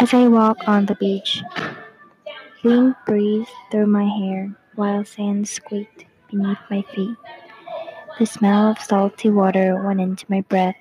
[0.00, 1.42] As I walk on the beach,
[2.64, 7.16] wind breathed through my hair while sand squeaked beneath my feet.
[8.18, 10.76] The smell of salty water went into my breath,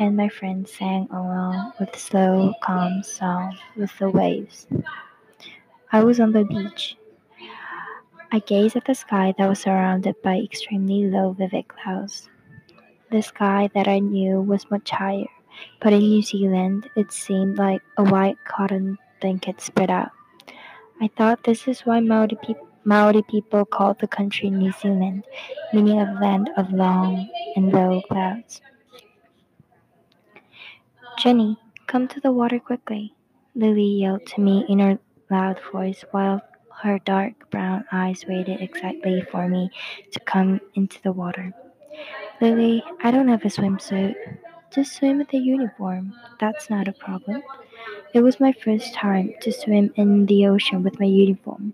[0.00, 4.66] and my friends sang along with slow, calm song with the waves.
[5.92, 6.96] I was on the beach.
[8.32, 12.28] I gazed at the sky that was surrounded by extremely low, vivid clouds.
[13.12, 15.28] The sky that I knew was much higher,
[15.82, 20.12] but in New Zealand it seemed like a white cotton blanket spread out.
[20.98, 25.24] I thought this is why Maori, peop- Maori people called the country New Zealand,
[25.74, 28.62] meaning a land of long and low clouds.
[31.18, 33.14] Jenny, come to the water quickly,
[33.54, 34.98] Lily yelled to me in her
[35.30, 36.40] loud voice while
[36.82, 39.70] her dark brown eyes waited exactly for me
[40.12, 41.52] to come into the water.
[42.42, 44.16] Lily, I don't have a swimsuit.
[44.74, 46.12] Just swim with a uniform.
[46.40, 47.40] That's not a problem.
[48.14, 51.72] It was my first time to swim in the ocean with my uniform,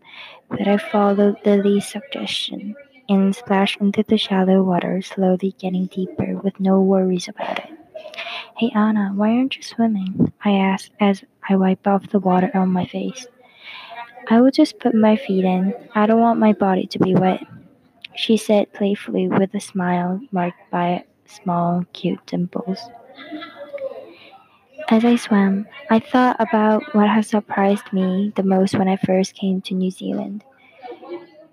[0.51, 2.77] but I followed Lily's suggestion
[3.09, 7.71] and splashed into the shallow water, slowly getting deeper with no worries about it.
[8.59, 10.35] Hey Anna, why aren't you swimming?
[10.45, 13.27] I asked as I wiped off the water on my face.
[14.29, 15.73] I will just put my feet in.
[15.95, 17.41] I don't want my body to be wet,
[18.19, 22.81] she said playfully with a smile marked by small, cute dimples.
[24.91, 29.37] As I swam, I thought about what had surprised me the most when I first
[29.37, 30.43] came to New Zealand.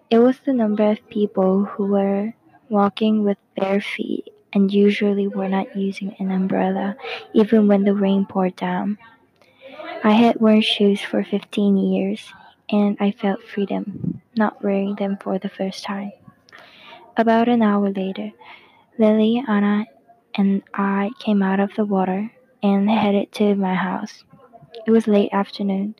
[0.10, 2.34] It was the number of people who were
[2.70, 6.96] walking with bare feet and usually were not using an umbrella
[7.34, 8.98] even when the rain poured down.
[10.04, 12.34] I had worn shoes for 15 years
[12.72, 16.12] and I felt freedom, not wearing them for the first time.
[17.18, 18.32] About an hour later,
[19.00, 19.86] Lily, Anna,
[20.36, 22.30] and I came out of the water
[22.62, 24.26] and headed to my house.
[24.86, 25.96] It was late afternoon,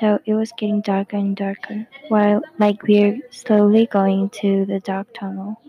[0.00, 5.08] so it was getting darker and darker, while like we're slowly going to the dark
[5.12, 5.60] tunnel.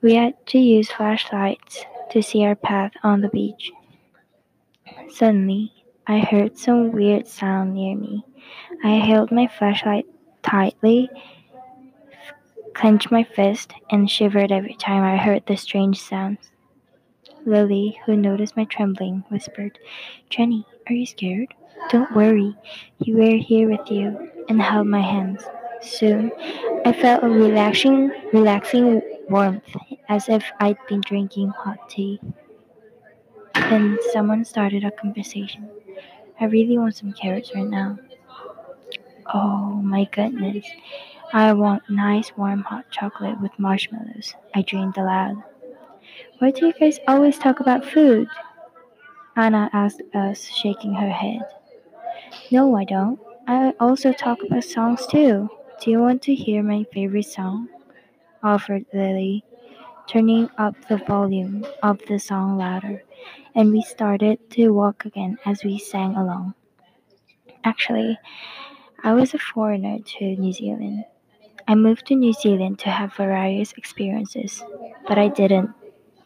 [0.00, 3.72] We had to use flashlights to see our path on the beach.
[5.08, 5.72] Suddenly,
[6.06, 8.24] I heard some weird sound near me.
[8.84, 10.06] I held my flashlight
[10.42, 11.10] tightly,
[12.74, 16.50] clenched my fist, and shivered every time I heard the strange sounds.
[17.44, 19.78] Lily, who noticed my trembling, whispered,
[20.30, 21.54] Jenny, are you scared?
[21.90, 22.56] Don't worry,
[23.06, 25.42] we're here with you, and held my hands.
[25.82, 26.30] Soon,
[26.84, 29.76] I felt a relaxing, relaxing warmth,
[30.08, 32.20] as if I'd been drinking hot tea.
[33.54, 35.68] Then someone started a conversation.
[36.40, 37.98] I really want some carrots right now.
[39.32, 40.66] Oh my goodness.
[41.32, 44.34] I want nice warm hot chocolate with marshmallows.
[44.54, 45.42] I dreamed aloud.
[46.38, 48.28] Why do you guys always talk about food?
[49.36, 51.42] Anna asked us, shaking her head.
[52.50, 53.20] No, I don't.
[53.46, 55.48] I also talk about songs too.
[55.80, 57.68] Do you want to hear my favorite song?
[58.42, 59.44] offered Lily,
[60.08, 63.04] turning up the volume of the song louder,
[63.54, 66.54] and we started to walk again as we sang along.
[67.62, 68.18] Actually,
[69.04, 71.04] I was a foreigner to New Zealand.
[71.70, 74.60] I moved to New Zealand to have various experiences,
[75.06, 75.70] but I didn't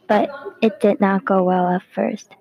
[0.07, 0.27] but
[0.59, 2.31] it did not go well at first.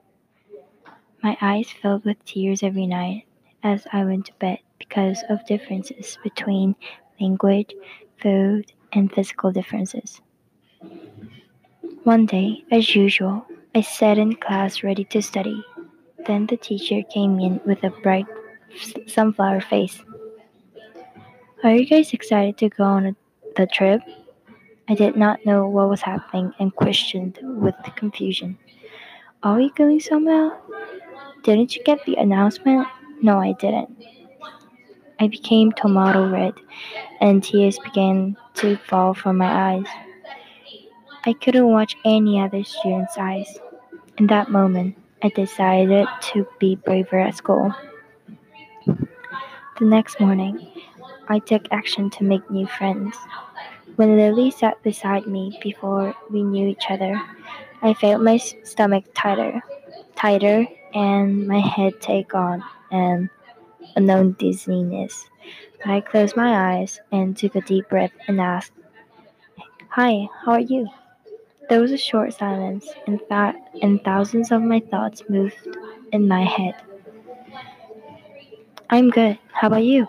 [1.23, 3.27] My eyes filled with tears every night
[3.63, 6.77] as I went to bed because of differences between
[7.21, 7.75] language,
[8.23, 10.23] food, and physical differences.
[12.05, 15.63] One day, as usual, I sat in class ready to study.
[16.27, 18.27] Then the teacher came in with a bright
[19.07, 20.03] sunflower face.
[21.65, 23.17] Are you guys excited to go on a,
[23.57, 24.03] the trip?
[24.87, 28.59] I did not know what was happening and questioned with confusion.
[29.43, 30.59] Are we going somewhere?
[31.43, 32.87] Didn't you get the announcement?
[33.23, 33.97] No, I didn't.
[35.19, 36.53] I became tomato red,
[37.23, 39.87] and tears began to fall from my eyes.
[41.25, 43.59] I couldn't watch any other student's eyes.
[44.19, 47.73] In that moment, I decided to be braver at school.
[48.87, 50.74] The next morning,
[51.29, 53.17] I took action to make new friends.
[53.97, 57.21] When Lily sat beside me before we knew each other,
[57.83, 59.63] I felt my stomach tighter,
[60.17, 63.31] tighter, and my head take on an
[63.97, 65.29] unknown dizziness.
[65.85, 68.73] I closed my eyes and took a deep breath and asked,
[69.91, 70.89] Hi, how are you?
[71.69, 73.21] There was a short silence, and,
[73.83, 75.57] and thousands of my thoughts moved
[76.13, 76.75] in my head.
[78.91, 79.39] I'm good.
[79.53, 80.09] How about you?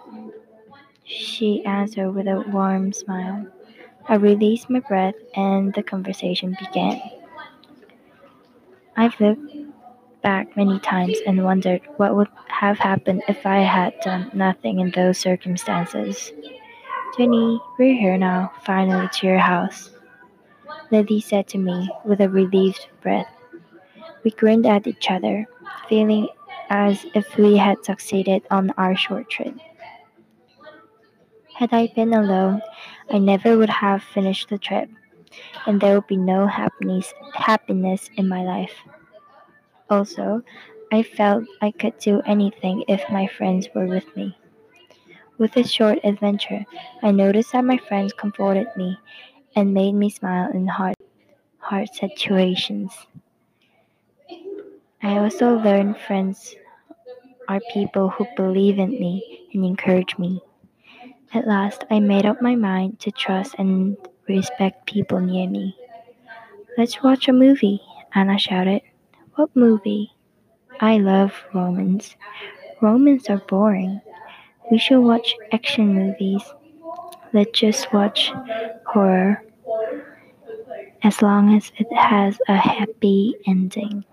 [1.06, 3.46] She answered with a warm smile.
[4.08, 7.00] I released my breath and the conversation began.
[8.98, 9.56] I've looked
[10.24, 14.90] back many times and wondered what would have happened if I had done nothing in
[14.92, 16.32] those circumstances.
[17.16, 19.92] Jenny, we're here now, finally to your house,
[20.92, 23.30] Lily said to me with a relieved breath.
[24.24, 25.46] We grinned at each other,
[25.88, 26.30] feeling
[26.70, 29.54] as if we had succeeded on our short trip.
[31.56, 32.62] Had I been alone,
[33.10, 34.90] I never would have finished the trip,
[35.66, 38.76] and there would be no happiness, happiness in my life.
[39.90, 40.42] Also,
[40.92, 44.38] I felt I could do anything if my friends were with me.
[45.38, 46.66] With this short adventure,
[47.02, 48.98] I noticed that my friends comforted me
[49.56, 50.96] and made me smile in hard,
[51.60, 52.92] hard situations.
[55.02, 56.54] I also learned friends
[57.48, 60.42] are people who believe in me and encourage me.
[61.36, 63.98] At last, I made up my mind to trust and
[64.28, 65.78] respect people near me.
[66.78, 67.82] Let's watch a movie,
[68.16, 68.82] Anna shouted.
[69.36, 70.14] What movie?
[70.80, 72.16] I love romance.
[72.82, 74.00] Romance are boring.
[74.72, 76.42] We should watch action movies.
[77.34, 78.32] Let's just watch
[78.88, 79.44] horror
[81.04, 84.06] as long as it has a happy ending.